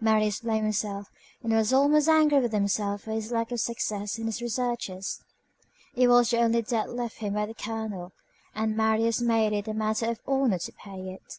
[0.00, 1.12] Marius blamed himself,
[1.44, 5.22] and was almost angry with himself for his lack of success in his researches.
[5.94, 8.10] It was the only debt left him by the colonel,
[8.52, 11.38] and Marius made it a matter of honor to pay it.